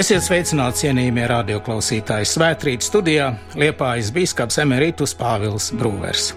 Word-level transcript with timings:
Esiet 0.00 0.22
sveicināti 0.24 0.86
cienījamie 0.86 1.26
radioklausītāji 1.28 2.28
Svētrīt 2.30 2.84
studijā 2.86 3.26
Liepājas 3.60 4.08
bīskaps 4.16 4.56
Emerītus 4.62 5.12
Pāvils 5.18 5.66
Brūvers. 5.76 6.30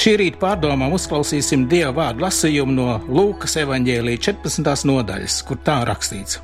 Šī 0.00 0.14
rīta 0.22 0.40
pārdomām 0.40 0.94
uzklausīsim 0.96 1.66
Dieva 1.68 1.92
vārdu 1.98 2.24
lasījumu 2.24 2.78
no 2.78 2.96
Lūkas 3.04 3.58
evaņģēlīja 3.60 4.24
14. 4.30 4.88
nodaļas, 4.88 5.36
kur 5.44 5.60
tā 5.66 5.82
rakstīts. 5.84 6.40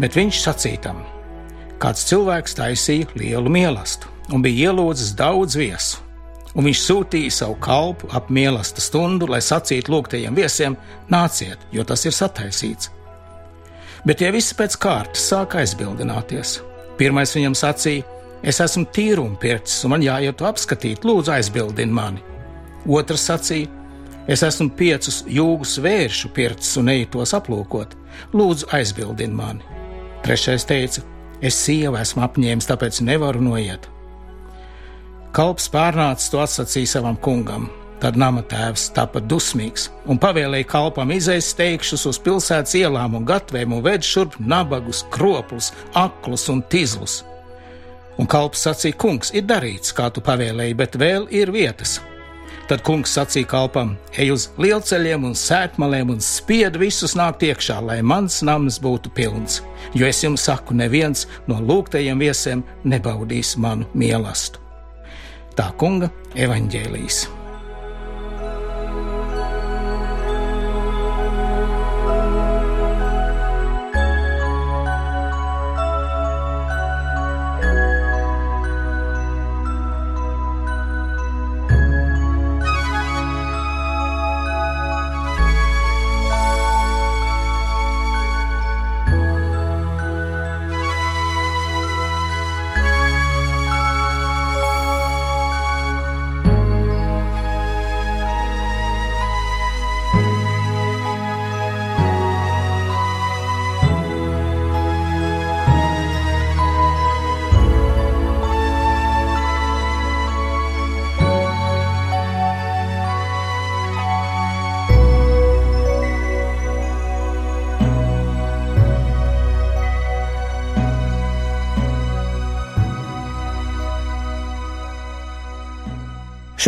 Bet 0.00 0.16
viņš 0.16 0.42
sacītam, 0.46 1.04
kāds 1.82 2.08
cilvēks 2.08 2.56
taisīja 2.62 3.12
lielu 3.20 3.52
mīlestību 3.52 4.32
un 4.32 4.48
bija 4.48 4.70
ielūdzis 4.70 5.12
daudz 5.18 5.60
viesu, 5.60 6.04
un 6.54 6.70
viņš 6.70 6.86
sūtīja 6.88 7.40
savu 7.42 7.60
kalpu 7.68 8.08
ap 8.16 8.32
mīlestību 8.32 8.86
stundu, 8.86 9.28
lai 9.28 9.44
sacītu 9.44 9.92
lūgtajiem 9.92 10.40
viesiem: 10.40 10.78
nāciet, 11.12 11.68
jo 11.74 11.84
tas 11.84 12.08
ir 12.08 12.16
sataisīts 12.16 12.94
bet 14.06 14.20
tie 14.20 14.30
visi 14.34 14.54
pēc 14.58 14.76
kārtas 14.82 15.24
sāka 15.30 15.62
aizbildināties. 15.62 16.58
Pirmais 16.98 17.34
viņam 17.36 17.56
sacīja: 17.58 18.06
Es 18.42 18.60
esmu 18.62 18.86
tīruma 18.94 19.38
pircis, 19.40 19.82
un 19.84 19.96
man 19.96 20.04
jāiet 20.04 20.42
apskatīt, 20.46 21.02
lūdzu, 21.06 21.32
aizbildini 21.34 21.94
mani. 21.94 22.22
Otrs 22.86 23.26
sacīja: 23.30 23.70
Es 24.28 24.44
esmu 24.44 24.70
piecus 24.76 25.22
jūgus 25.26 25.78
vēršu 25.82 26.30
pircis 26.36 26.76
un 26.78 26.92
eju 26.92 27.08
tos 27.16 27.34
aplūkot, 27.34 27.96
lūdzu, 28.36 28.68
aizbildini 28.76 29.34
mani. 29.34 29.64
Trešais 30.22 30.66
teica: 30.68 31.02
Es 31.40 31.58
sievu 31.58 31.98
esmu 31.98 32.22
apņēmis, 32.26 32.66
tāpēc 32.68 33.00
nevaru 33.06 33.42
noiet. 33.42 33.88
Kalps 35.34 35.68
pārnācis 35.70 36.32
to 36.32 36.40
atsacīja 36.42 36.96
savam 36.96 37.18
kungam, 37.22 37.68
Tad 37.98 38.14
nama 38.14 38.44
tēvs 38.46 38.92
tapa 38.94 39.18
dusmīgs 39.18 39.88
un 40.06 40.20
pavēlēja 40.22 40.68
kalpam 40.70 41.10
izēst 41.10 41.56
steigšus 41.56 42.06
uz 42.06 42.20
pilsētas 42.22 42.76
ielām 42.78 43.16
un 43.18 43.24
gatvēm 43.26 43.74
un 43.74 43.82
ved 43.82 44.06
šurp 44.06 44.36
nabagus, 44.38 45.02
kropus, 45.10 45.72
aklus 45.98 46.46
un 46.52 46.62
tizlus. 46.70 47.24
Un 48.18 48.26
kalps 48.30 48.62
sacīja: 48.66 48.98
Kungs, 48.98 49.32
ir 49.34 49.46
darīts, 49.46 49.94
kā 49.94 50.08
tu 50.14 50.22
pavēlēji, 50.22 50.76
bet 50.78 50.98
vēl 50.98 51.26
ir 51.34 51.50
vietas. 51.54 51.98
Tad 52.68 52.82
kungs 52.86 53.14
sacīja 53.16 53.48
kalpam: 53.48 53.94
Ej 54.18 54.34
uz 54.34 54.46
lielceļiem 54.60 55.24
un 55.24 55.34
sēkmaliem 55.38 56.12
un 56.14 56.22
spied 56.22 56.78
visus 56.78 57.16
nākt 57.18 57.46
iekšā, 57.48 57.80
lai 57.82 57.98
mans 58.02 58.42
nams 58.46 58.78
būtu 58.82 59.14
pilns. 59.14 59.62
Jo 59.94 60.06
es 60.10 60.22
jums 60.22 60.46
saku, 60.50 60.76
neviens 60.76 61.26
no 61.48 61.58
lūgtajiem 61.62 62.20
viesiem 62.22 62.62
nebaudīs 62.84 63.56
manu 63.56 63.88
mīlestību. 63.94 64.62
Tā 65.58 65.72
kunga 65.80 66.12
evaņģēlīs. 66.38 67.26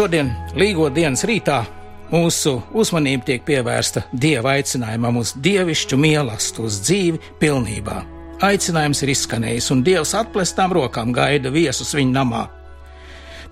Šodien, 0.01 0.31
Līgo 0.57 0.87
dienas 0.89 1.27
rītā, 1.29 1.59
mūsu 2.09 2.55
uzmanība 2.73 3.27
tiek 3.27 3.43
pievērsta 3.45 4.01
Dieva 4.17 4.55
aicinājumam 4.55 5.19
uz 5.21 5.35
dievišķu 5.45 5.99
mīlestību, 6.01 6.63
uz 6.65 6.79
dzīvi 6.87 7.19
pilnībā. 7.43 7.99
Aicinājums 8.49 9.05
ir 9.05 9.13
izskanējis, 9.13 9.69
un 9.75 9.83
Dievs 9.85 10.15
atklātām 10.17 10.73
rokām 10.73 11.13
gaida 11.13 11.53
viesus 11.53 11.93
viņa 11.99 12.15
namā. 12.15 12.47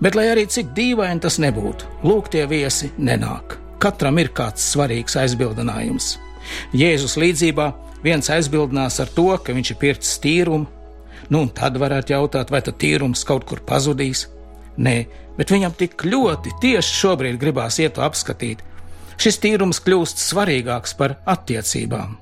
Bet, 0.01 0.17
lai 0.17 0.25
arī 0.31 0.47
cik 0.49 0.71
dīvaini 0.73 1.21
tas 1.21 1.37
nebūtu, 1.37 1.91
lūk, 2.09 2.31
tie 2.33 2.47
viesi 2.49 2.89
nenāk. 2.97 3.59
Katram 3.77 4.17
ir 4.17 4.33
kāds 4.33 4.65
svarīgs 4.71 5.19
aizbildinājums. 5.21 6.15
Jēzus 6.73 7.13
līdzībā 7.21 7.69
viens 8.01 8.33
aizbildinās 8.33 8.97
ar 9.05 9.13
to, 9.13 9.29
ka 9.37 9.53
viņš 9.53 9.75
ir 9.75 9.81
pircis 9.85 10.17
tīrumu, 10.25 10.65
nu 11.29 11.45
un 11.45 11.53
tad 11.53 11.77
varētu 11.77 12.17
jautāt, 12.17 12.49
vai 12.49 12.65
tad 12.65 12.81
tīrums 12.81 13.21
kaut 13.21 13.45
kur 13.45 13.61
pazudīs. 13.61 14.25
Nē, 14.79 14.95
bet 15.37 15.51
viņam 15.51 15.75
tik 15.79 16.05
ļoti 16.07 16.55
tieši 16.63 16.95
šobrīd 17.01 17.39
gribās 17.41 17.79
iet 17.83 17.97
to 17.97 18.03
apskatīt. 18.05 18.63
Šis 19.19 19.41
tīrums 19.43 19.81
kļūst 19.83 20.21
svarīgāks 20.23 20.95
par 20.95 21.17
attiecībām. 21.27 22.15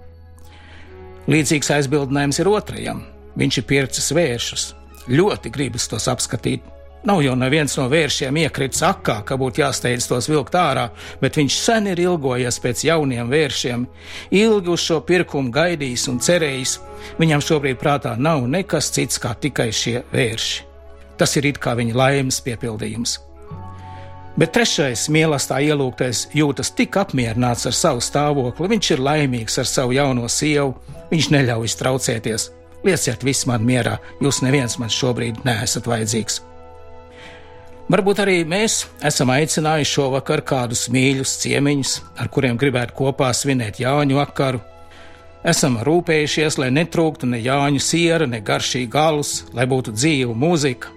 Līdzīgs 1.29 1.69
aizbildinājums 1.75 2.41
ir 2.41 2.49
otrajam. 2.49 3.03
Viņš 3.37 3.59
ir 3.61 3.67
pircis 3.69 4.09
vēršus. 4.15 4.65
Ļoti 5.13 5.51
gribas 5.53 5.85
tos 5.91 6.07
apskatīt. 6.09 6.63
Nav 7.07 7.21
jau 7.21 7.35
neviens 7.37 7.75
no 7.77 7.85
vēršiem 7.91 8.39
iekritis 8.41 8.81
akā, 8.83 9.19
ka 9.23 9.37
būtu 9.39 9.61
jāsteidz 9.61 10.09
tos 10.09 10.27
vilkt 10.27 10.57
ārā, 10.57 10.87
bet 11.21 11.37
viņš 11.37 11.59
sen 11.61 11.87
ir 11.93 12.01
ilgojies 12.03 12.57
pēc 12.63 12.83
jauniem 12.89 13.29
vēršiem, 13.31 13.85
ilgi 14.35 14.73
uz 14.73 14.83
šo 14.89 14.99
pirkumu 15.07 15.53
gaidījis 15.53 16.07
un 16.11 16.19
cerējis. 16.23 16.79
Viņam 17.21 17.45
šobrīd 17.45 17.79
prātā 17.79 18.17
nav 18.17 18.47
nekas 18.49 18.89
cits 18.97 19.21
kā 19.23 19.37
tikai 19.37 19.69
šie 19.71 20.01
vērši. 20.11 20.66
Tas 21.17 21.33
ir 21.37 21.49
it 21.49 21.61
kā 21.61 21.73
viņa 21.77 21.97
laimes 21.97 22.41
piepildījums. 22.45 23.17
Bet 24.37 24.51
trešais 24.53 25.07
mīlestībā 25.09 25.63
ielūgtais 25.65 26.27
jūtas 26.37 26.69
tik 26.77 26.99
apmierināts 27.01 27.65
ar 27.65 27.73
savu 27.73 28.03
stāvokli, 28.05 28.69
viņš 28.69 28.91
ir 28.93 29.01
laimīgs 29.01 29.57
ar 29.57 29.65
savu 29.65 29.95
jauno 29.97 30.29
sievu, 30.29 30.75
viņš 31.09 31.29
neļauj 31.33 31.73
traucēties. 31.79 32.51
Lieciet 32.85 33.25
visu 33.25 33.49
man 33.49 33.65
mierā, 33.65 33.95
jūs 34.21 34.43
neviens 34.45 34.77
man 34.77 34.93
šobrīd 34.93 35.41
neesat 35.47 35.89
vajadzīgs. 35.89 36.43
Varbūt 37.89 38.19
arī 38.19 38.41
mēs 38.45 38.81
esam 39.09 39.31
aicinājuši 39.33 39.93
šovakar 39.95 40.41
kādus 40.45 40.85
mīļus 40.93 41.37
ciemiņus, 41.41 41.93
ar 42.19 42.29
kuriem 42.29 42.59
gribētu 42.59 42.93
kopā 42.99 43.31
svinēt 43.33 43.79
Jāņu 43.81 44.19
vakaru. 44.19 44.59
Esam 45.47 45.79
rūpējušies, 45.87 46.59
lai 46.61 46.67
netrūktu 46.75 47.29
ne 47.31 47.39
Jāņu 47.41 47.81
siera, 47.81 48.27
ne 48.29 48.41
garšīgi 48.43 48.91
galus, 48.91 49.31
lai 49.55 49.65
būtu 49.71 49.95
dzīva 49.95 50.35
mūzika, 50.35 50.91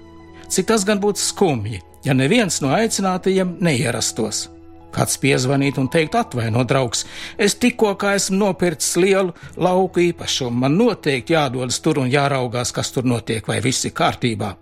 Cik 0.50 0.66
tas 0.66 0.82
gan 0.82 0.98
būtu 0.98 1.22
skumji, 1.22 1.78
ja 2.02 2.14
neviens 2.16 2.58
no 2.62 2.72
aicinātajiem 2.74 3.60
neierastos. 3.62 4.48
Kāds 4.90 5.20
piezvanītu 5.22 5.84
un 5.84 5.88
teikt, 5.92 6.16
atvaino, 6.18 6.64
draugs, 6.66 7.04
es 7.38 7.54
tikko 7.54 7.92
kā 7.94 8.16
esmu 8.18 8.40
nopircis 8.40 8.96
lielu 8.98 9.34
lauku 9.54 10.02
īpašumu, 10.08 10.64
man 10.64 10.74
noteikti 10.74 11.36
jādodas 11.36 11.78
tur 11.84 12.02
un 12.02 12.10
jāraugās, 12.10 12.74
kas 12.74 12.90
tur 12.90 13.06
notiek, 13.06 13.46
vai 13.46 13.60
viss 13.62 13.86
ir 13.86 13.94
kārtībā. 13.94 14.56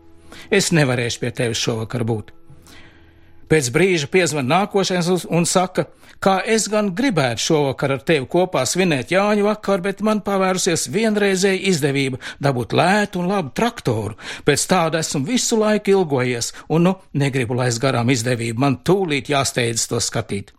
Es 0.53 0.69
nevarēšu 0.77 1.25
pie 1.25 1.33
tevis 1.41 1.65
šovakar 1.65 2.05
būt. 2.05 2.38
Pēc 3.49 3.71
brīža 3.73 4.11
piezvan 4.13 4.49
nākošais 4.51 5.09
un 5.33 5.47
saka, 5.49 5.87
kā 6.21 6.37
es 6.45 6.67
gan 6.69 6.91
gribētu 6.97 7.45
šovakar 7.47 7.95
ar 7.97 8.05
tevi 8.05 8.29
kopā 8.29 8.65
svinēt 8.69 9.15
Jāņu 9.15 9.47
vakaru, 9.47 9.87
bet 9.89 10.03
man 10.05 10.21
pavērusies 10.27 10.89
vienreizēja 10.93 11.63
izdevība 11.71 12.21
dabūt 12.45 12.77
lētu 12.77 13.23
un 13.23 13.33
labu 13.33 13.55
traktoru. 13.57 14.19
Pēc 14.45 14.69
tāda 14.69 15.01
esmu 15.01 15.25
visu 15.31 15.61
laiku 15.63 15.97
ilgojies, 15.97 16.53
un 16.69 16.89
nu 16.91 16.95
negribu 17.17 17.57
laist 17.57 17.81
garām 17.81 18.13
izdevību, 18.13 18.61
man 18.61 18.81
tūlīt 18.85 19.33
jāsteidzas 19.33 19.89
to 19.89 20.03
skatīt. 20.05 20.53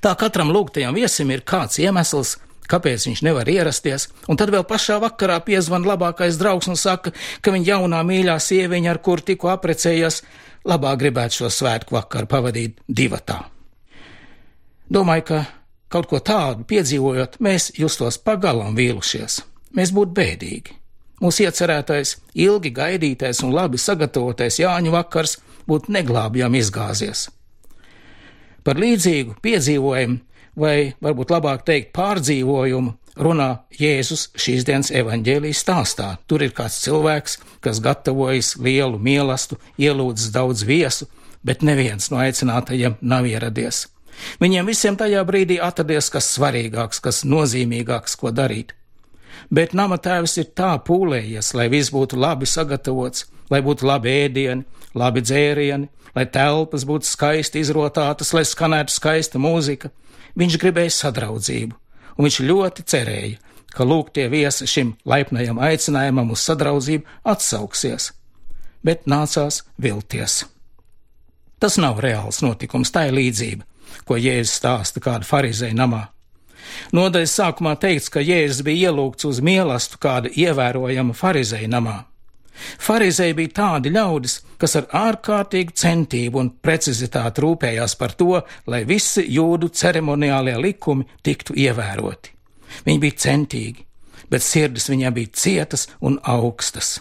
Tā 0.00 0.14
katram 0.18 0.52
lūgtajam 0.54 0.94
viesim 0.96 1.30
ir 1.34 1.42
kāds 1.46 1.80
iemesls, 1.82 2.36
kāpēc 2.70 3.08
viņš 3.08 3.22
nevar 3.26 3.48
ierasties, 3.50 4.08
un 4.30 4.38
tad 4.38 4.50
vēl 4.54 4.64
pašā 4.66 4.98
vakarā 5.02 5.38
piezvan 5.46 5.86
labākais 5.86 6.38
draugs 6.40 6.70
un 6.70 6.78
saka, 6.78 7.12
ka 7.42 7.54
viņa 7.54 7.72
jaunā 7.74 8.02
mīļā 8.06 8.38
sieviņa, 8.42 8.90
ar 8.94 9.02
kuru 9.02 9.26
tikko 9.30 9.52
aprecējies, 9.54 10.22
labāk 10.66 10.98
gribētu 11.02 11.42
šo 11.42 11.50
svētku 11.52 11.96
vakaru 11.96 12.28
pavadīt 12.30 12.80
divatā. 12.88 13.40
Domāju, 14.92 15.24
ka 15.30 15.38
kaut 15.92 16.08
ko 16.10 16.20
tādu 16.22 16.66
piedzīvojot, 16.68 17.38
mēs 17.42 17.72
justos 17.78 18.18
pagalam 18.22 18.76
vīlušies. 18.78 19.40
Mēs 19.76 19.92
būtu 19.94 20.14
bēdīgi. 20.16 20.76
Mūsu 21.22 21.46
iecerētais, 21.46 22.16
ilgi 22.36 22.70
gaidītais 22.76 23.40
un 23.46 23.54
labi 23.56 23.80
sagatavotais 23.80 24.60
Jāņu 24.60 24.92
vakars 24.92 25.38
būtu 25.68 25.94
neglābjami 25.96 26.60
izgāzies. 26.60 27.26
Par 28.66 28.78
līdzīgu 28.82 29.38
piedzīvojumu, 29.42 30.18
vai 30.60 30.92
varbūt 31.02 31.32
labāk 31.32 31.64
teikt 31.68 31.92
pārdzīvojumu, 31.96 32.92
runā 33.16 33.48
Jēzus 33.72 34.28
šīs 34.38 34.64
dienas 34.68 34.92
evaņģēlijas 34.94 35.62
stāstā. 35.64 36.08
Tur 36.28 36.44
ir 36.46 36.54
kāds 36.56 36.78
cilvēks, 36.84 37.38
kas 37.64 37.82
gatavojas 37.84 38.54
lielu 38.60 38.98
mielastu, 38.98 39.58
ielūdzis 39.80 40.32
daudz 40.34 40.64
viesu, 40.68 41.08
bet 41.44 41.62
neviens 41.66 42.10
no 42.12 42.20
aicinātajiem 42.22 42.98
nav 43.00 43.28
ieradies. 43.28 43.86
Viņiem 44.40 44.68
visiem 44.68 44.96
tajā 44.96 45.22
brīdī 45.28 45.58
atradies 45.62 46.08
kas 46.12 46.28
svarīgāks, 46.36 47.02
kas 47.04 47.24
nozīmīgāks, 47.28 48.16
ko 48.20 48.32
darīt. 48.32 48.72
Bet 49.52 49.74
nama 49.76 49.98
tēvs 50.02 50.38
ir 50.40 50.48
tā 50.58 50.72
pūlējies, 50.82 51.52
lai 51.54 51.68
viss 51.70 51.92
būtu 51.94 52.18
labi 52.18 52.48
sagatavots, 52.48 53.26
lai 53.52 53.60
būtu 53.62 53.86
labi 53.86 54.14
ēdieni, 54.24 54.64
labi 54.96 55.22
dzērieni, 55.22 55.90
lai 56.16 56.26
telpas 56.32 56.86
būtu 56.88 57.06
skaisti 57.06 57.62
izrotātas, 57.62 58.32
lai 58.34 58.44
skanētu 58.48 58.94
skaista 58.94 59.38
mūzika. 59.38 59.92
Viņš 60.36 60.58
gribēja 60.60 60.92
sadraudzību, 60.92 61.76
un 62.16 62.26
viņš 62.26 62.40
ļoti 62.48 62.84
cerēja, 62.88 63.38
ka 63.76 63.84
lūgtie 63.84 64.26
viesi 64.32 64.66
šim 64.68 64.94
laipnajam 65.04 65.60
aicinājumam 65.60 66.32
uz 66.32 66.44
sadraudzību 66.48 67.04
atsauksies, 67.28 68.10
bet 68.84 69.04
nācās 69.10 69.62
vilties. 69.82 70.44
Tas 71.60 71.78
nav 71.80 72.00
reāls 72.04 72.42
notikums, 72.44 72.92
tā 72.92 73.06
ir 73.08 73.16
līdzība, 73.16 73.64
ko 74.08 74.18
Jēzus 74.20 74.58
stāsta 74.60 75.00
kāda 75.04 75.28
farizēja 75.28 75.76
namā. 75.76 76.06
Nodaļas 76.96 77.36
sākumā 77.38 77.76
teikts, 77.80 78.10
ka 78.12 78.24
Jēzus 78.24 78.64
bija 78.66 78.90
ielūgts 78.90 79.28
uz 79.28 79.40
mielastu 79.44 80.00
kāda 80.02 80.32
ievērojama 80.32 81.16
farizēja 81.16 81.70
namā. 81.72 82.02
Pharizēji 82.56 83.36
bija 83.36 83.52
tādi 83.60 83.92
ļaudis, 83.94 84.38
kas 84.60 84.76
ar 84.80 84.86
ārkārtīgu 84.96 85.74
centību 85.76 86.40
un 86.40 86.52
precizitāti 86.62 87.44
rūpējās 87.44 87.96
par 88.00 88.14
to, 88.18 88.40
lai 88.66 88.84
visi 88.88 89.26
jūdu 89.36 89.70
ceremoniālie 89.76 90.56
likumi 90.60 91.06
tiktu 91.26 91.56
ievēroti. 91.66 92.32
Viņi 92.86 93.02
bija 93.02 93.20
centīgi, 93.26 93.84
bet 94.30 94.44
sirdis 94.44 94.88
viņiem 94.90 95.16
bija 95.16 95.34
cietas 95.34 95.86
un 96.00 96.18
augstas. 96.22 96.96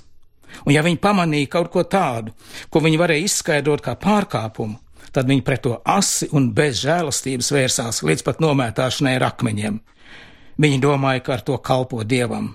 Un 0.64 0.76
ja 0.76 0.84
viņi 0.86 1.02
pamanīja 1.04 1.52
kaut 1.58 1.72
ko 1.74 1.84
tādu, 1.84 2.32
ko 2.72 2.82
viņi 2.84 3.00
varēja 3.00 3.28
izskaidrot 3.28 3.84
kā 3.84 3.96
pārkāpumu, 4.00 4.80
tad 5.16 5.28
viņi 5.28 5.44
pret 5.48 5.64
to 5.66 5.78
asi 5.88 6.30
un 6.36 6.52
bez 6.56 6.80
žēlastības 6.84 7.52
vērsās 7.56 8.04
līdz 8.08 8.24
pat 8.28 8.42
nomētāšanai 8.44 9.16
ar 9.20 9.30
akmeņiem. 9.32 9.80
Viņi 10.62 10.80
domāja, 10.84 11.24
ka 11.24 11.36
ar 11.36 11.44
to 11.44 11.58
kalpo 11.60 12.04
dievam. 12.08 12.54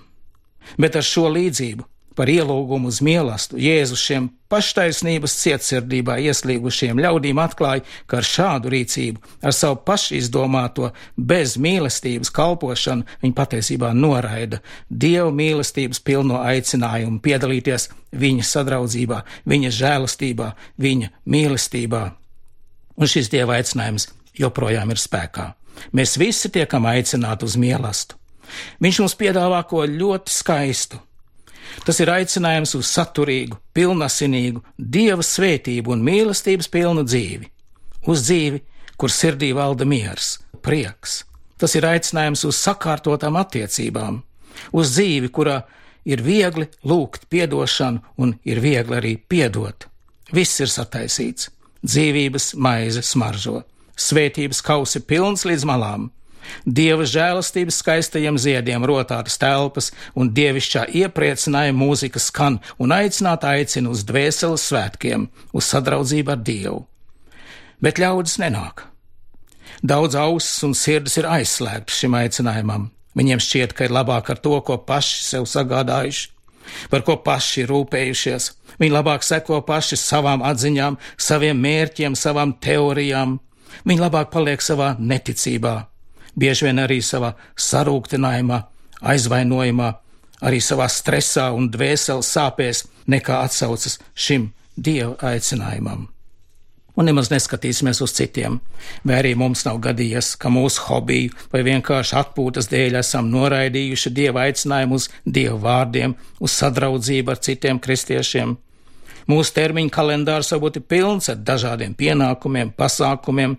Bet 0.80 0.96
ar 0.96 1.04
šo 1.04 1.28
līdzību 1.32 1.84
par 2.16 2.30
ielūgumu 2.30 2.90
uz 2.90 3.00
mielastu 3.04 3.58
Jēzus 3.60 4.02
šiem 4.02 4.28
paštaisnības 4.50 5.36
cietsirdībā 5.44 6.16
ieslīgušiem 6.26 6.98
ļaudīm 7.00 7.38
atklāja, 7.42 7.84
ka 8.10 8.18
ar 8.20 8.26
šādu 8.26 8.72
rīcību, 8.74 9.22
ar 9.46 9.54
savu 9.54 9.78
pašizdomāto 9.86 10.90
bez 11.16 11.56
mīlestības 11.60 12.32
kalpošanu, 12.34 13.06
viņi 13.22 13.36
patiesībā 13.36 13.92
noraida 13.94 14.60
Dieva 14.90 15.30
mīlestības 15.34 16.02
pilno 16.04 16.42
aicinājumu 16.42 17.20
piedalīties 17.22 17.88
viņa 18.12 18.46
sadraudzībā, 18.46 19.22
viņa 19.46 19.74
žēlastībā, 19.78 20.50
viņa 20.82 21.12
mīlestībā. 21.30 22.02
Un 23.00 23.08
šis 23.08 23.30
Dieva 23.32 23.60
aicinājums 23.60 24.10
joprojām 24.38 24.90
ir 24.90 25.00
spēkā. 25.00 25.52
Mēs 25.96 26.18
visi 26.20 26.50
tiekam 26.52 26.88
aicināti 26.90 27.46
uz 27.46 27.56
mielastu. 27.60 28.18
Viņš 28.82 28.98
mums 29.00 29.14
piedāvā 29.14 29.60
ko 29.70 29.84
ļoti 29.86 30.34
skaistu, 30.34 30.98
Tas 31.84 32.00
ir 32.02 32.10
aicinājums 32.12 32.74
uz 32.78 32.90
saturīgu, 32.90 33.58
pilnasinīgu, 33.76 34.62
dieva 34.76 35.24
svētību 35.24 35.94
un 35.94 36.04
mīlestības 36.04 36.68
pilnu 36.72 37.04
dzīvi, 37.06 37.48
uz 38.10 38.24
dzīvi, 38.26 38.60
kur 39.00 39.12
sirdī 39.12 39.52
valda 39.56 39.86
miers, 39.88 40.38
prieks. 40.64 41.22
Tas 41.60 41.74
ir 41.76 41.86
aicinājums 41.88 42.44
uz 42.48 42.58
sakārtotām 42.60 43.36
attiecībām, 43.40 44.20
uz 44.76 44.92
dzīvi, 44.96 45.30
kurā 45.32 45.60
ir 46.08 46.22
viegli 46.24 46.68
lūgt 46.88 47.28
piedošanu 47.32 48.20
un 48.20 48.34
ir 48.44 48.60
viegli 48.64 48.96
arī 48.96 49.14
piedot. 49.16 49.86
Viss 50.32 50.60
ir 50.62 50.70
sataisīts, 50.72 51.50
dzīvības 51.84 52.54
maize 52.56 53.02
smaržo, 53.04 53.62
svētības 53.96 54.62
kausi 54.64 55.02
pilns 55.04 55.44
līdz 55.48 55.66
malām, 55.68 56.08
Dieva 56.64 57.06
žēlastības 57.08 57.80
skaistajiem 57.82 58.38
ziediem 58.40 58.84
rotātas 58.86 59.38
telpas 59.40 59.90
un 60.14 60.32
dievišķā 60.36 60.86
iepriecinājuma 61.02 61.78
mūzika 61.80 62.22
skan 62.22 62.60
un 62.78 62.94
aicināt 62.96 63.44
aicina 63.48 63.90
uz 63.92 64.04
dvēseles 64.08 64.68
svētkiem, 64.70 65.28
uz 65.52 65.72
sadraudzību 65.72 66.34
ar 66.36 66.40
Dievu. 66.44 66.80
Bet 67.80 68.00
ļaudis 68.00 68.38
nenāk. 68.42 68.86
Daudz 69.80 70.16
ausis 70.18 70.60
un 70.66 70.74
sirds 70.76 71.16
ir 71.16 71.28
aizslēgtas 71.28 72.02
šim 72.02 72.16
aicinājumam. 72.18 72.90
Viņiem 73.16 73.40
šķiet, 73.42 73.72
ka 73.74 73.86
ir 73.88 73.94
labāk 73.94 74.28
ar 74.30 74.38
to, 74.38 74.52
ko 74.62 74.76
paši 74.86 75.22
sev 75.24 75.46
sagādājuši, 75.48 76.28
par 76.92 77.02
ko 77.06 77.16
paši 77.24 77.64
ir 77.64 77.72
rūpējušies. 77.72 78.50
Viņi 78.80 78.94
labāk 78.94 79.24
seko 79.26 79.62
paši 79.66 79.98
savām 79.98 80.44
atziņām, 80.46 80.98
saviem 81.18 81.58
mērķiem, 81.64 82.16
savām 82.16 82.54
teorijām. 82.62 83.38
Viņi 83.88 84.04
labāk 84.04 84.30
paliek 84.34 84.62
savā 84.62 84.92
neticībā, 84.98 85.74
bieži 86.36 86.68
vien 86.68 86.82
arī 86.82 87.00
savā 87.04 87.34
sarūktinājumā, 87.56 88.60
aizvainojumā, 89.00 89.90
arī 90.46 90.60
savā 90.64 90.88
stresā 90.88 91.50
un 91.56 91.68
dvēseles 91.72 92.30
sāpēs, 92.36 92.86
nekā 93.10 93.42
atsaucas 93.46 93.98
šim 94.14 94.50
dieva 94.76 95.16
aicinājumam. 95.32 96.08
Un 96.98 97.06
nemaz 97.06 97.30
neskatīsimies 97.30 98.02
uz 98.04 98.12
citiem, 98.12 98.58
vai 99.06 99.20
arī 99.20 99.30
mums 99.38 99.62
nav 99.64 99.78
gadījies, 99.84 100.34
ka 100.40 100.50
mūsu 100.52 100.82
hobiju 100.88 101.36
vai 101.52 101.62
vienkārši 101.64 102.16
atpūtas 102.18 102.68
dēļ 102.68 102.98
esam 103.00 103.30
noraidījuši 103.32 104.12
dieva 104.12 104.48
aicinājumu 104.48 104.98
uz 104.98 105.06
dievu 105.24 105.60
vārdiem, 105.62 106.16
uz 106.42 106.56
sadraudzību 106.60 107.32
ar 107.32 107.40
citiem 107.46 107.80
kristiešiem. 107.80 108.56
Mūsu 109.30 109.54
termiņu 109.54 109.92
kalendārs 109.94 110.50
varbūt 110.52 110.80
ir 110.80 110.86
pilns 110.90 111.30
ar 111.30 111.38
dažādiem 111.46 111.94
pienākumiem, 111.96 112.74
pasākumiem, 112.76 113.56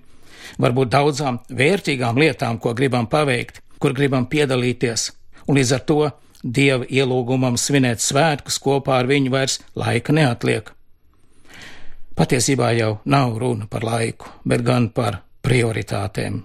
varbūt 0.62 0.92
daudzām 0.94 1.40
vērtīgām 1.50 2.20
lietām, 2.20 2.60
ko 2.60 2.74
gribam 2.78 3.08
paveikt, 3.12 3.62
kur 3.80 3.96
gribam 3.98 4.28
piedalīties, 4.30 5.10
un 5.48 5.58
līdz 5.60 5.74
ar 5.78 5.88
to 5.88 6.02
Dieva 6.42 6.88
ielūgumam 6.90 7.54
svinēt 7.54 8.02
svētkus 8.02 8.58
kopā 8.58 8.96
ar 8.98 9.10
viņu 9.10 9.30
vairs 9.30 9.60
laika 9.78 10.14
neatliek. 10.16 10.72
Patiesībā 12.18 12.72
jau 12.74 12.96
nav 13.06 13.36
runa 13.38 13.68
par 13.70 13.86
laiku, 13.86 14.32
bet 14.42 14.64
gan 14.66 14.90
par 14.90 15.20
prioritātēm. 15.46 16.42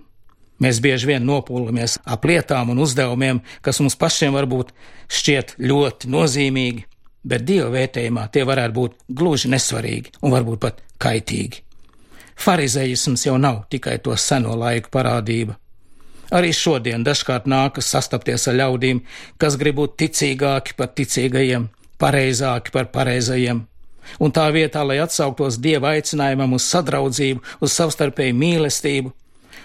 Mēs 0.62 0.80
bieži 0.84 1.10
vien 1.10 1.24
nopūlamies 1.28 1.98
ap 2.04 2.24
lietām 2.28 2.70
un 2.72 2.80
uzdevumiem, 2.84 3.42
kas 3.64 3.80
mums 3.80 3.96
pašiem 4.00 4.36
varbūt 4.36 4.72
šķiet 5.12 5.56
ļoti 5.60 6.12
nozīmīgi, 6.12 6.86
bet 7.24 7.44
Dieva 7.48 7.72
vērtējumā 7.74 8.28
tie 8.32 8.44
varētu 8.48 8.76
būt 8.76 8.98
gluži 9.08 9.52
nesvarīgi 9.52 10.16
un 10.22 10.32
varbūt 10.32 10.62
pat 10.62 10.80
kaitīgi. 11.02 11.65
Pharizējisms 12.36 13.26
jau 13.26 13.36
nav 13.40 13.62
tikai 13.72 13.96
to 14.04 14.16
seno 14.20 14.56
laiku 14.58 14.92
parādība. 14.92 15.56
Arī 16.34 16.50
šodien 16.52 17.04
dažkārt 17.06 17.46
nākas 17.46 17.88
sastapties 17.92 18.48
ar 18.50 18.58
ļaudīm, 18.60 19.02
kas 19.38 19.56
grib 19.60 19.78
būt 19.78 19.94
ticīgāki 20.02 20.74
par 20.76 20.90
ticīgajiem, 20.98 21.68
pareizāki 22.02 22.72
par 22.74 22.90
pareizajiem, 22.94 23.62
un 24.20 24.34
tā 24.34 24.46
vietā, 24.54 24.82
lai 24.82 24.98
atsauktos 25.02 25.60
dieva 25.62 25.94
aicinājumam 25.94 26.56
uz 26.58 26.66
sadraudzību, 26.66 27.44
uz 27.62 27.76
savstarpēju 27.78 28.34
mīlestību, 28.42 29.14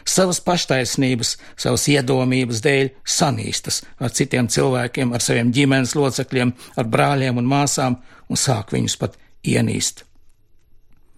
savas 0.05 0.41
paštaisnības, 0.45 1.35
savas 1.57 1.87
iedomības 1.91 2.61
dēļ 2.65 2.93
sanīstas 3.17 3.81
ar 3.99 4.13
citiem 4.13 4.49
cilvēkiem, 4.51 5.13
ar 5.13 5.25
saviem 5.25 5.51
ģimenes 5.55 5.97
locekļiem, 5.97 6.53
ar 6.77 6.93
brāļiem 6.93 7.41
un 7.41 7.51
māsām 7.51 7.99
un 8.29 8.39
sāk 8.39 8.73
viņus 8.75 8.97
pat 9.01 9.17
ienīst. 9.41 10.05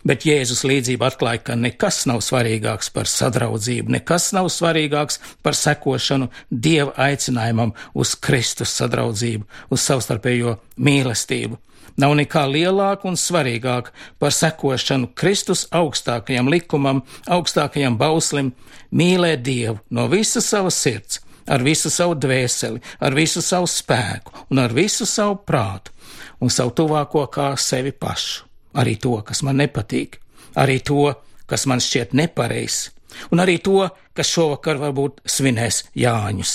Bet 0.04 0.26
Jēzus 0.28 0.66
līdzība 0.68 1.08
atklāja, 1.08 1.40
ka 1.48 1.56
nekas 1.56 2.02
nav 2.10 2.20
svarīgāks 2.26 2.90
par 2.92 3.08
sadraudzību, 3.08 3.94
nekas 3.96 4.34
nav 4.36 4.50
svarīgāks 4.52 5.22
par 5.46 5.56
sekošanu 5.56 6.28
Dieva 6.52 6.92
aicinājumam 7.06 7.72
uz 7.96 8.12
Kristus 8.20 8.76
sadraudzību, 8.82 9.48
uz 9.72 9.86
savstarpējo 9.88 10.58
mīlestību. 10.76 11.60
Nav 12.04 12.18
nekā 12.20 12.44
lielāka 12.50 13.08
un 13.08 13.16
svarīgāka 13.20 13.94
par 14.20 14.36
sekošanu 14.36 15.14
Kristus 15.16 15.68
augstākajam 15.72 16.52
likumam, 16.52 17.04
augstākajam 17.32 17.96
bauslim, 17.96 18.52
mīlēt 18.92 19.46
Dievu 19.46 19.80
no 19.94 20.10
visas 20.12 20.52
savas 20.52 20.84
sirds, 20.84 21.22
ar 21.48 21.64
visu 21.64 21.92
savu 21.94 22.18
dvēseli, 22.20 22.82
ar 23.00 23.16
visu 23.16 23.44
savu 23.46 23.72
spēku 23.72 24.50
un 24.50 24.64
ar 24.66 24.76
visu 24.76 25.08
savu 25.08 25.40
prātu 25.48 25.96
un 26.44 26.52
savu 26.52 26.76
tuvāko 26.76 27.30
kā 27.32 27.54
sevi 27.56 27.96
pašu 27.96 28.53
arī 28.74 28.98
to, 29.00 29.15
kas 29.25 29.44
man 29.46 29.62
nepatīk, 29.62 30.20
arī 30.60 30.80
to, 30.86 31.13
kas 31.50 31.65
man 31.70 31.82
šķiet 31.84 32.13
nepareizs, 32.18 32.92
un 33.32 33.44
arī 33.44 33.60
to, 33.62 33.88
kas 34.13 34.30
šovakar 34.30 34.80
varbūt 34.82 35.24
svinēs 35.30 35.84
Jāņus. 35.98 36.53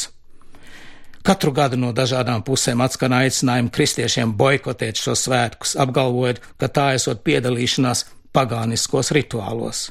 Katru 1.28 1.52
gadu 1.52 1.76
no 1.76 1.90
dažādām 1.92 2.40
pusēm 2.46 2.80
atskan 2.80 3.12
aicinājumi 3.18 3.72
kristiešiem 3.74 4.32
boikotēt 4.38 4.96
šos 4.96 5.26
svētkus, 5.26 5.74
apgalvojot, 5.76 6.40
ka 6.56 6.70
tā 6.72 6.86
esot 6.96 7.20
piedalīšanās 7.26 8.06
pagāniskos 8.32 9.12
rituālos. 9.12 9.88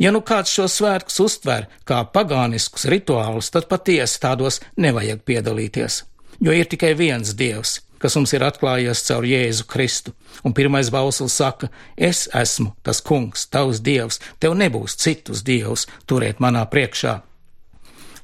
Ja 0.00 0.10
nu 0.10 0.22
kāds 0.24 0.50
šo 0.56 0.64
svētkus 0.70 1.20
uztver 1.20 1.68
kā 1.86 2.00
pagāniskus 2.10 2.88
rituālus, 2.90 3.52
tad 3.52 3.68
patiesi 3.68 4.18
tādos 4.22 4.62
nevajag 4.80 5.20
piedalīties, 5.28 6.00
jo 6.40 6.56
ir 6.56 6.66
tikai 6.72 6.94
viens 6.98 7.34
dievs, 7.36 7.82
kas 7.98 8.16
mums 8.18 8.32
ir 8.34 8.44
atklājies 8.46 9.04
caur 9.08 9.26
Jēzu 9.28 9.66
Kristu, 9.70 10.14
un 10.44 10.54
pirmais 10.56 10.90
bauslis 10.92 11.36
saka: 11.40 11.70
Es 11.96 12.26
esmu 12.34 12.72
tas 12.82 13.00
kungs, 13.04 13.46
tavs 13.46 13.80
dievs, 13.84 14.20
tev 14.40 14.56
nebūs 14.58 14.98
citus 15.00 15.44
dievus 15.46 15.86
turēt 16.06 16.42
manā 16.44 16.64
priekšā. 16.70 17.20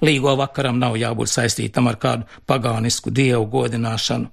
Līgo 0.00 0.32
vakaram 0.40 0.78
nav 0.80 0.96
jābūt 0.96 1.28
saistītam 1.28 1.88
ar 1.90 1.98
kādu 2.00 2.28
pagānisku 2.48 3.12
dievu 3.12 3.44
godināšanu. 3.52 4.30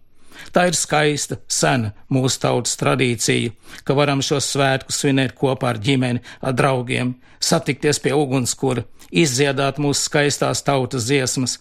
Tā 0.53 0.67
ir 0.69 0.77
skaista, 0.77 1.39
sena 1.49 1.91
mūsu 2.13 2.39
tautas 2.43 2.77
tradīcija, 2.79 3.53
ka 3.83 3.95
varam 3.97 4.21
šos 4.23 4.51
svētkus 4.53 5.01
svinēt 5.01 5.33
kopā 5.37 5.73
ar 5.73 5.79
ģimeni, 5.81 6.21
ar 6.41 6.55
draugiem, 6.55 7.15
satikties 7.39 7.99
pie 8.03 8.13
ugunskura, 8.15 8.85
izdziedāt 9.11 9.81
mūsu 9.81 10.07
skaistās 10.07 10.63
tautas 10.63 11.09
dziesmas, 11.09 11.57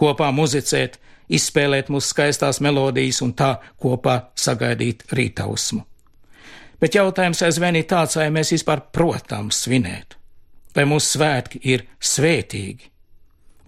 kopā 0.00 0.30
muzicēt, 0.34 0.98
izspēlēt 1.30 1.90
mūsu 1.92 2.12
skaistās 2.12 2.60
melodijas 2.64 3.22
un 3.24 3.32
tā 3.38 3.54
kopā 3.80 4.16
sagaidīt 4.34 5.06
rītausmu. 5.14 5.84
Bet 6.80 6.96
jautājums 6.96 7.42
aizvien 7.44 7.76
ir 7.76 7.88
tāds, 7.88 8.16
vai 8.16 8.30
mēs 8.32 8.54
vispār 8.54 8.86
protam 8.92 9.50
svinēt, 9.52 10.16
vai 10.76 10.86
mūsu 10.88 11.18
svētki 11.18 11.60
ir 11.72 11.84
svētīgi, 12.00 12.88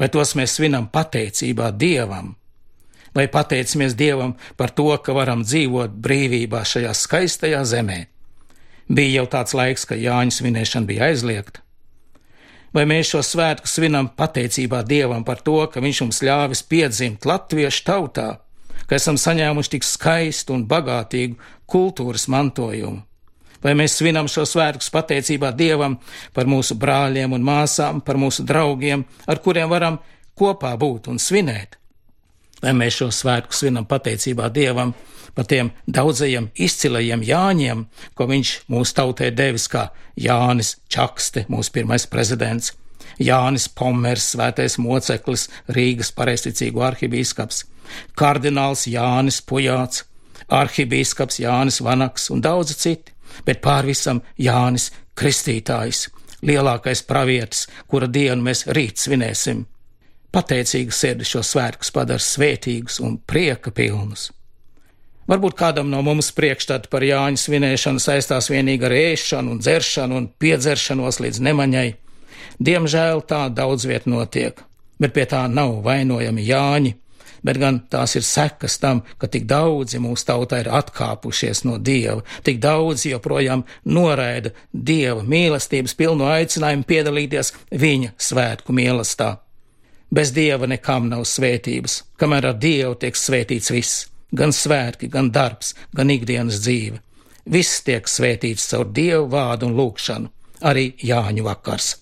vai 0.00 0.08
tos 0.12 0.36
mēs 0.38 0.56
svinam 0.58 0.88
pateicībā 0.92 1.72
Dievam 1.76 2.32
lai 3.14 3.28
pateicamies 3.28 3.96
Dievam 3.96 4.34
par 4.56 4.70
to, 4.70 4.88
ka 5.04 5.12
varam 5.12 5.44
dzīvot 5.44 5.96
brīvībā 6.04 6.64
šajā 6.64 6.92
skaistajā 6.96 7.62
zemē. 7.68 7.98
Bija 8.92 9.20
jau 9.20 9.26
tāds 9.36 9.56
laiks, 9.56 9.84
ka 9.88 9.96
Jāņa 9.96 10.36
svinēšana 10.38 10.88
bija 10.88 11.10
aizliegta. 11.10 11.61
Vai 12.72 12.86
mēs 12.88 13.10
šo 13.12 13.20
svētku 13.26 13.68
svinam 13.68 14.08
pateicībā 14.16 14.80
Dievam 14.88 15.24
par 15.24 15.42
to, 15.44 15.58
ka 15.68 15.80
Viņš 15.84 16.02
mums 16.04 16.22
ļāvis 16.24 16.64
piedzimt 16.68 17.26
latviešu 17.28 17.84
tautā, 17.84 18.28
ka 18.86 18.96
esam 18.96 19.18
saņēmuši 19.20 19.74
tik 19.74 19.84
skaistu 19.84 20.56
un 20.56 20.64
bagātīgu 20.68 21.36
kultūras 21.68 22.28
mantojumu? 22.32 23.02
Vai 23.62 23.76
mēs 23.78 23.94
svinam 24.00 24.26
šo 24.26 24.42
svētkus 24.48 24.90
pateicībā 24.90 25.52
Dievam 25.54 26.00
par 26.34 26.48
mūsu 26.50 26.74
brāļiem 26.80 27.36
un 27.36 27.44
māsām, 27.46 28.00
par 28.02 28.18
mūsu 28.18 28.42
draugiem, 28.42 29.04
ar 29.28 29.38
kuriem 29.44 29.70
varam 29.70 30.00
kopā 30.34 30.72
būt 30.80 31.12
un 31.12 31.22
svinēt? 31.22 31.78
lai 32.62 32.74
mēs 32.78 33.00
šo 33.00 33.10
svētku 33.12 33.56
svinam 33.56 33.86
pateicībā 33.88 34.48
Dievam 34.54 34.94
par 35.34 35.48
tiem 35.48 35.72
daudzajiem 35.86 36.50
izcilajiem 36.54 37.24
Jāņiem, 37.26 37.86
ko 38.14 38.26
viņš 38.30 38.52
mūsu 38.72 38.96
tautai 38.98 39.30
devis 39.34 39.68
kā 39.72 39.88
Jānis 40.18 40.76
Čakste, 40.92 41.46
mūsu 41.52 41.72
pirmais 41.74 42.06
prezidents, 42.06 42.74
Jānis 43.20 43.68
Pommers, 43.68 44.32
svētais 44.34 44.78
moceklis, 44.80 45.48
Rīgas 45.68 46.12
pareizticīgu 46.16 46.84
arhibīskaps, 46.84 47.64
kardināls 48.18 48.86
Jānis 48.88 49.42
Pujāts, 49.44 50.04
arhibīskaps 50.52 51.40
Jānis 51.42 51.82
Vanaks 51.84 52.30
un 52.32 52.40
daudzi 52.44 52.78
citi, 52.78 53.12
bet 53.46 53.62
pār 53.64 53.88
visam 53.88 54.22
Jānis 54.40 54.90
Kristītājs, 55.18 56.08
lielākais 56.42 57.04
pravietis, 57.08 57.66
kura 57.88 58.08
dienu 58.08 58.48
mēs 58.48 58.66
rīt 58.72 59.00
svinēsim 59.00 59.66
pateicīga 60.32 60.94
sirdi 60.96 61.26
šo 61.28 61.42
svētkus 61.44 61.92
padara 61.94 62.22
svētīgus 62.22 63.00
un 63.04 63.18
prieka 63.28 63.72
pilnus. 63.74 64.30
Varbūt 65.32 65.54
kādam 65.56 65.88
no 65.88 66.02
mums 66.04 66.26
priekšstati 66.36 66.90
par 66.92 67.04
Jāņa 67.06 67.40
svinēšanu 67.40 68.02
saistās 68.04 68.50
vienīgi 68.52 68.84
ar 68.84 68.92
ēšanu 68.92 69.54
un 69.54 69.60
dzeršanu 69.62 70.18
un 70.18 70.26
piedzeršanos 70.42 71.22
līdz 71.24 71.38
nemaņai. 71.46 71.86
Diemžēl 72.60 73.22
tā 73.30 73.46
daudz 73.48 73.86
viet 73.88 74.04
notiek, 74.04 74.60
bet 75.00 75.14
pie 75.16 75.24
tā 75.30 75.46
nav 75.48 75.78
vainojami 75.86 76.44
Jāņi, 76.50 76.92
bet 77.48 77.62
gan 77.64 77.80
tās 77.88 78.12
ir 78.20 78.26
sekas 78.28 78.76
tam, 78.82 79.00
ka 79.16 79.30
tik 79.32 79.48
daudzi 79.48 80.02
mūsu 80.04 80.28
tautā 80.28 80.60
ir 80.66 80.68
atkāpušies 80.68 81.64
no 81.64 81.78
Dieva, 81.80 82.20
tik 82.44 82.60
daudzi 82.60 83.14
joprojām 83.14 83.64
noraida 83.88 84.52
Dieva 84.68 85.24
mīlestības 85.24 85.96
pilnu 85.96 86.28
aicinājumu 86.28 86.84
piedalīties 86.92 87.54
viņa 87.72 88.12
svētku 88.20 88.76
mīlestībā. 88.76 89.38
Bez 90.12 90.28
dieva 90.36 90.68
nekam 90.68 91.06
nav 91.08 91.24
svētības, 91.24 92.02
kamēr 92.20 92.50
ar 92.50 92.58
dievu 92.60 92.98
tiek 93.00 93.16
svētīts 93.16 93.72
viss, 93.72 94.10
gan 94.32 94.52
svētki, 94.52 95.08
gan 95.12 95.30
darbs, 95.32 95.74
gan 95.94 96.10
ikdienas 96.10 96.60
dzīve. 96.64 97.00
Viss 97.52 97.82
tiek 97.86 98.06
svētīts 98.08 98.68
caur 98.70 98.88
dievu 98.94 99.26
vārdu 99.32 99.68
un 99.68 99.76
lūgšanu, 99.78 100.30
arī 100.62 100.92
Jāņu 101.02 101.44
vakars. 101.46 101.96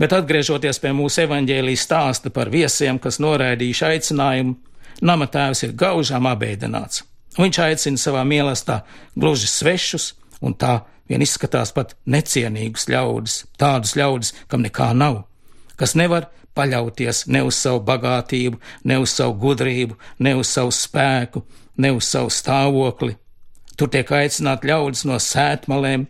Bet 0.00 0.14
atgriežoties 0.16 0.80
pie 0.80 0.94
mūsu 0.96 1.26
evaņģēlijas 1.26 1.84
stāsta 1.84 2.32
par 2.32 2.48
viesiem, 2.52 2.98
kas 2.98 3.20
noraidījuši 3.20 3.86
aicinājumu, 3.88 4.56
nama 5.04 5.28
tēvs 5.28 5.64
ir 5.66 5.76
gaužām 5.76 6.28
abēdināts. 6.30 7.04
Viņš 7.36 7.58
aicina 7.64 8.00
savā 8.00 8.22
mīlestībā 8.26 8.80
gluži 9.16 9.48
svešus, 9.48 10.14
un 10.40 10.56
tā 10.56 10.80
vien 11.08 11.22
izskatās 11.24 11.72
pat 11.76 11.94
necienīgus 12.08 12.88
ļaudis, 12.90 13.36
tādus 13.60 13.96
ļaudis, 13.98 14.32
kam 14.48 14.64
nekā 14.64 14.90
nav, 14.96 15.24
kas 15.76 15.96
nevar 15.98 16.30
paļauties 16.56 17.24
ne 17.30 17.42
uz 17.46 17.58
savu 17.58 17.82
bagātību, 17.86 18.60
ne 18.84 18.98
uz 19.00 19.14
savu 19.16 19.36
gudrību, 19.42 19.96
ne 20.18 20.34
uz 20.40 20.52
savu 20.52 20.72
spēku, 20.74 21.44
ne 21.78 21.92
uz 21.96 22.08
savu 22.10 22.30
stāvokli. 22.34 23.16
Tur 23.76 23.88
tiek 23.88 24.10
aicināt 24.12 24.66
ļaudis 24.68 25.06
no 25.08 25.16
sētmalēm, 25.22 26.06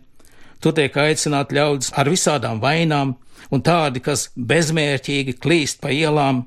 tur 0.59 0.75
tiek 0.75 0.97
aicināt 0.97 1.53
ļaudis 1.55 1.93
ar 1.95 2.09
visādām 2.11 2.59
vainām, 2.63 3.15
un 3.51 3.63
tādi, 3.63 4.01
kas 4.03 4.29
bezmērķīgi 4.35 5.37
klīst 5.41 5.81
pa 5.81 5.93
ielām, 5.95 6.45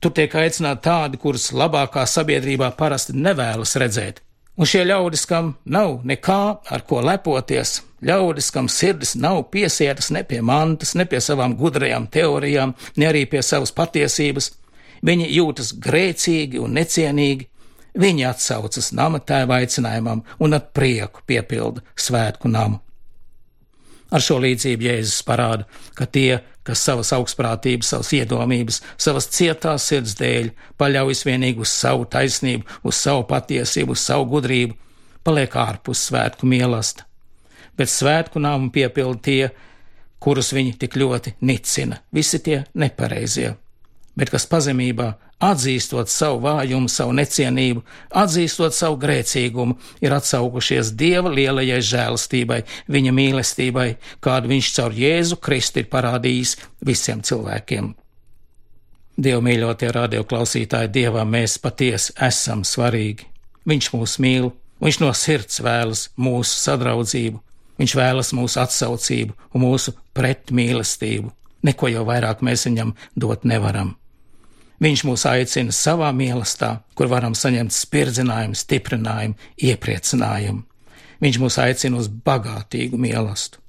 tur 0.00 0.14
tiek 0.16 0.34
aicināt 0.34 0.82
tādi, 0.84 1.20
kurus 1.22 1.52
labākā 1.52 2.06
sabiedrībā 2.08 2.72
parasti 2.78 3.14
nevēlas 3.16 3.76
redzēt. 3.80 4.22
Un 4.56 4.68
šie 4.68 4.86
ļaudis, 4.88 5.26
kam 5.28 5.54
nav 5.68 6.00
nekā 6.08 6.42
ar 6.72 6.84
ko 6.88 7.02
lepoties, 7.04 7.82
Ļaudis, 8.06 8.52
kam 8.54 8.68
sirdis 8.70 9.16
nav 9.18 9.48
piesietas 9.50 10.12
ne 10.14 10.22
pie 10.28 10.38
mantas, 10.44 10.94
ne 10.94 11.06
pie 11.10 11.18
savām 11.24 11.56
gudrajām 11.58 12.06
teorijām, 12.12 12.74
ne 12.96 13.08
arī 13.08 13.24
pie 13.30 13.42
savas 13.42 13.72
patiesības, 13.74 14.52
viņi 15.06 15.26
jūtas 15.34 15.72
grēcīgi 15.82 16.60
un 16.62 16.76
necienīgi, 16.78 17.48
viņi 17.98 18.26
atsaucas 18.28 18.92
nama 18.94 19.18
tēva 19.18 19.62
aicinājumam 19.62 20.22
un 20.38 20.58
ar 20.58 20.68
prieku 20.76 21.24
piepilda 21.26 21.82
svētku 21.98 22.52
namu. 22.52 22.78
Ar 24.14 24.22
šo 24.22 24.36
līdzību 24.38 24.86
Jēzus 24.86 25.24
parāda, 25.26 25.66
ka 25.98 26.06
tie, 26.06 26.38
kas 26.62 26.84
savas 26.86 27.10
augstprātības, 27.16 27.90
savas 27.90 28.12
iedomības, 28.14 28.78
savas 29.02 29.26
cietās 29.34 29.88
sirds 29.90 30.14
dēļ 30.20 30.52
paļaujas 30.78 31.24
vienīgi 31.26 31.64
uz 31.66 31.74
savu 31.74 32.06
taisnību, 32.14 32.78
uz 32.86 33.02
savu 33.02 33.26
patiesību, 33.26 33.98
uz 33.98 34.06
savu 34.06 34.30
gudrību, 34.36 34.78
paliek 35.26 35.58
ārpus 35.58 36.06
svētku 36.06 36.46
mīlestība 36.46 37.05
bet 37.78 37.92
svētku 37.92 38.42
nāmu 38.42 38.72
piepilda 38.74 39.22
tie, 39.22 39.50
kurus 40.22 40.52
viņi 40.56 40.76
tik 40.80 40.96
ļoti 40.96 41.36
nicina, 41.46 42.00
visi 42.12 42.40
tie 42.42 42.64
nepareizie, 42.74 43.54
bet 44.16 44.32
kas 44.32 44.48
pazemībā, 44.50 45.12
atzīstot 45.42 46.08
savu 46.08 46.40
vājumu, 46.46 46.88
savu 46.88 47.12
necienību, 47.18 47.82
atzīstot 48.16 48.74
savu 48.74 48.96
grēcīgumu, 49.02 49.76
ir 50.00 50.16
atsaukušies 50.16 50.94
Dieva 50.96 51.32
lielajai 51.32 51.82
žēlastībai, 51.84 52.62
viņa 52.88 53.12
mīlestībai, 53.12 53.88
kādu 54.24 54.54
viņš 54.54 54.72
caur 54.78 54.96
Jēzu 54.96 55.40
Kristu 55.44 55.84
ir 55.84 55.90
parādījis 55.92 56.56
visiem 56.88 57.20
cilvēkiem. 57.20 57.92
Dievu 59.16 59.40
mīļotie 59.44 59.92
radioklausītāji, 59.96 60.92
Dievam 60.92 61.30
mēs 61.32 61.56
patiesi 61.60 62.12
esam 62.20 62.64
svarīgi. 62.68 63.28
Viņš 63.68 63.92
mūs 63.94 64.18
mīl, 64.20 64.50
viņš 64.84 64.98
no 65.00 65.12
sirds 65.16 65.62
vēlas 65.64 66.10
mūsu 66.20 66.58
sadraudzību, 66.60 67.40
Viņš 67.76 67.94
vēlas 67.98 68.32
mūsu 68.36 68.60
atsaucību 68.62 69.36
un 69.52 69.64
mūsu 69.66 69.92
pretmīlestību. 70.16 71.32
Neko 71.66 71.90
jau 71.92 72.06
vairāk 72.08 72.42
mēs 72.46 72.64
viņam 72.68 72.94
dot 73.18 73.44
nevaram. 73.44 73.94
Viņš 74.80 75.02
mūs 75.08 75.24
aicina 75.28 75.72
savā 75.72 76.10
mīlestībā, 76.12 76.72
kur 76.96 77.08
varam 77.08 77.34
saņemt 77.36 77.72
spirdzinājumu, 77.72 78.56
stiprinājumu, 78.56 79.38
iepriecinājumu. 79.70 80.64
Viņš 81.24 81.38
mūs 81.40 81.56
aicina 81.62 82.00
uz 82.00 82.10
bagātīgu 82.12 83.00
mīlestību. 83.00 83.62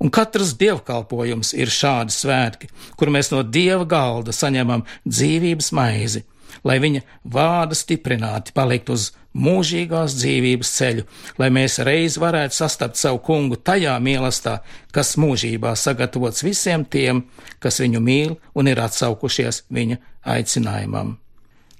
Un 0.00 0.08
katrs 0.08 0.54
dievkalpojums 0.56 1.52
ir 1.60 1.68
šādi 1.68 2.14
svētki, 2.14 2.70
kur 2.96 3.10
mēs 3.12 3.28
no 3.34 3.42
dieva 3.44 3.84
galda 3.84 4.32
saņemam 4.32 4.86
dzīvības 5.04 5.68
maizi, 5.76 6.22
lai 6.64 6.78
viņa 6.80 7.02
vārda 7.34 7.76
stiprināti 7.76 8.54
palikt 8.56 8.88
uz 8.92 9.10
mūžīgās 9.34 10.16
dzīvības 10.18 10.72
ceļu, 10.76 11.06
lai 11.38 11.50
mēs 11.54 11.78
reiz 11.86 12.18
varētu 12.20 12.56
sastapt 12.56 12.98
savu 12.98 13.20
kungu 13.24 13.56
tajā 13.56 13.94
mīlestībā, 14.02 14.58
kas 14.94 15.16
mūžībā 15.20 15.74
sagatavots 15.78 16.44
visiem 16.46 16.84
tiem, 16.84 17.24
kas 17.62 17.80
viņu 17.82 18.02
mīl 18.02 18.36
un 18.54 18.70
ir 18.70 18.82
atsaukušies 18.82 19.64
viņa 19.70 20.00
aicinājumam. 20.36 21.16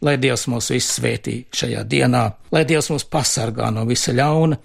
Lai 0.01 0.17
Dievs 0.17 0.47
mūs 0.49 0.71
visus 0.73 0.97
svētī 0.97 1.43
šajā 1.53 1.85
dienā, 1.85 2.23
lai 2.55 2.65
Dievs 2.65 2.89
mūs 2.93 3.05
pasargā 3.05 3.69
no 3.75 3.85
visa 3.89 4.15
ļauna 4.17 4.57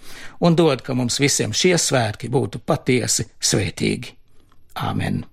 un 0.47 0.55
dod, 0.55 0.79
ka 0.85 0.95
mums 0.95 1.19
visiem 1.19 1.51
šie 1.51 1.75
svētki 1.75 2.31
būtu 2.31 2.63
patiesi 2.63 3.27
svētīgi. 3.43 4.15
Āmen! 4.79 5.25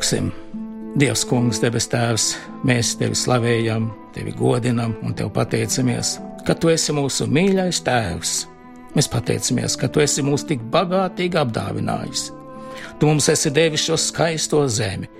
Lūksim! 0.00 0.30
Dievs, 0.96 1.26
Kungs, 1.28 1.58
debes 1.60 1.84
Tēvs, 1.92 2.30
mēs 2.64 2.94
tevi 2.96 3.12
slavējam, 3.12 3.90
tevi 4.14 4.32
godinam 4.32 4.94
un 5.04 5.12
tev 5.12 5.28
pateicamies, 5.34 6.14
ka 6.46 6.54
tu 6.56 6.70
esi 6.72 6.94
mūsu 6.96 7.26
mīļais 7.28 7.82
Tēvs. 7.84 8.30
Mēs 8.94 9.10
pateicamies, 9.12 9.74
ka 9.76 9.90
tu 9.92 10.00
esi 10.00 10.24
mūs 10.24 10.46
tik 10.48 10.62
bagātīgi 10.72 11.36
apdāvinājis. 11.42 12.22
Tu 12.96 13.10
mums 13.10 13.28
esi 13.28 13.52
devis 13.52 13.84
šo 13.84 13.98
skaisto 14.00 14.62
zemi, 14.72 15.10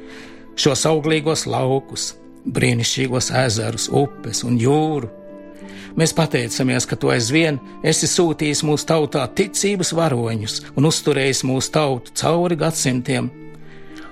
šos 0.56 0.86
auglīgos 0.88 1.44
laukus, 1.44 2.14
brīnišķīgos 2.48 3.28
ezerus, 3.42 3.90
upes 3.92 4.40
un 4.48 4.56
jūru. 4.62 5.12
Mēs 6.00 6.16
pateicamies, 6.16 6.88
ka 6.88 6.96
tu 6.96 7.12
aizvien 7.12 7.60
esi 7.84 8.08
sūtījis 8.08 8.64
mūsu 8.64 8.88
tautā 8.94 9.28
ticības 9.28 9.92
varoņus 9.92 10.58
un 10.72 10.88
uzturējis 10.88 11.44
mūsu 11.52 11.76
tautu 11.76 12.16
cauri 12.16 12.56
gadsimtiem 12.64 13.28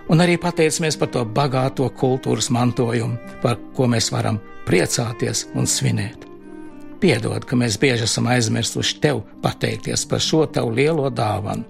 un 0.09 0.25
arī 0.25 0.39
pateicamies 0.41 0.97
par 0.99 1.11
to 1.13 1.25
bagāto 1.25 1.89
kultūras 2.01 2.51
mantojumu, 2.55 3.19
par 3.43 3.59
ko 3.77 3.89
mēs 3.91 4.11
varam 4.13 4.41
priecāties 4.69 5.47
un 5.55 5.69
svinēt. 5.69 6.27
Piedod, 6.99 7.45
ka 7.47 7.57
mēs 7.57 7.79
bieži 7.79 8.09
esam 8.09 8.27
aizmirsuši 8.27 8.99
tev 9.03 9.23
pateikties 9.43 10.05
par 10.11 10.23
šo 10.25 10.47
tavu 10.51 10.73
lielo 10.75 11.11
dāvanu. 11.11 11.65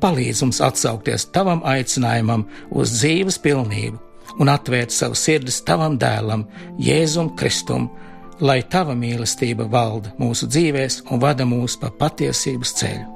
Palīdz 0.00 0.42
mums 0.44 0.60
atsaukties 0.62 1.30
tavam 1.32 1.62
aicinājumam 1.66 2.44
uz 2.70 2.92
dzīves 2.98 3.40
pilnību 3.42 3.98
un 4.38 4.50
atvērt 4.52 4.92
savu 4.92 5.16
sirdis 5.16 5.62
tavam 5.64 5.96
dēlam, 5.98 6.44
Jēzum 6.82 7.32
Kristum, 7.38 7.88
lai 8.40 8.60
tava 8.70 8.94
mīlestība 8.94 9.64
valda 9.72 10.12
mūsu 10.20 10.48
dzīvēs 10.50 11.02
un 11.10 11.22
vada 11.22 11.46
mūs 11.48 11.78
pa 11.80 11.90
patiesības 11.90 12.74
ceļu. 12.80 13.06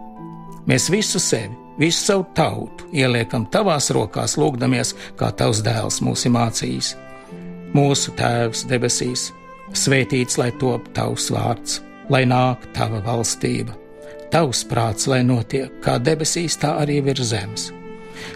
Mēs 0.68 0.88
visu 0.92 1.20
sevi 1.20 1.52
visu 1.80 2.04
savu 2.04 2.26
tautu 2.34 2.84
ieliekam 2.92 3.46
tavās 3.48 3.90
rokās, 3.94 4.36
lūgdamies, 4.36 4.92
kā 5.16 5.30
tavs 5.32 5.62
dēls 5.64 6.00
mūs 6.04 6.26
ir 6.28 6.34
mācījis. 6.36 6.94
Mūsu 7.74 8.12
Tēvs 8.18 8.66
debesīs, 8.68 9.30
svētīts 9.72 10.38
lai 10.40 10.50
top 10.60 10.90
tavs 10.96 11.30
vārds, 11.32 11.80
lai 12.10 12.24
nāk 12.28 12.66
tava 12.76 13.00
valstība, 13.06 13.76
tavs 14.32 14.64
prāts, 14.66 15.06
lai 15.08 15.22
notiek 15.24 15.78
kā 15.84 15.96
debesīs, 16.02 16.58
tā 16.60 16.74
arī 16.82 16.98
virs 17.06 17.30
zemes. 17.30 17.70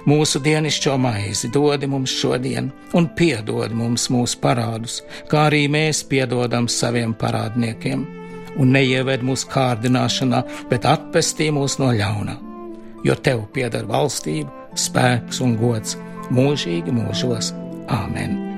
Mūsu 0.08 0.40
dienascho 0.40 0.94
maizi 0.96 1.50
dod 1.52 1.84
mums 1.90 2.14
šodien, 2.14 2.70
un 2.96 3.10
piedod 3.18 3.74
mums 3.76 4.06
mūsu 4.08 4.40
parādus, 4.40 5.02
kā 5.28 5.50
arī 5.50 5.66
mēs 5.68 6.00
piedodam 6.08 6.70
saviem 6.70 7.12
parādniekiem, 7.20 8.06
un 8.56 8.72
neieved 8.78 9.26
mūsu 9.26 9.50
kārdināšanā, 9.52 10.42
bet 10.72 10.88
atpestī 10.88 11.50
mūs 11.52 11.76
no 11.82 11.92
ļauna 11.92 12.43
jo 13.04 13.14
tev 13.14 13.44
pieder 13.52 13.86
valstība, 13.90 14.50
spēks 14.78 15.42
un 15.44 15.58
gods 15.60 15.98
mūžīgi 16.34 16.94
mūžos. 16.94 17.52
Āmen! 17.92 18.53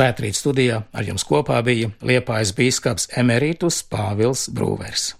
Svētrīt 0.00 0.32
studijā 0.38 0.78
ar 0.96 1.04
jums 1.04 1.26
kopā 1.28 1.58
bija 1.60 1.90
Liepājas 2.00 2.54
bīskaps 2.56 3.10
Emerītus 3.20 3.82
Pāvils 3.84 4.46
Brūvers. 4.48 5.10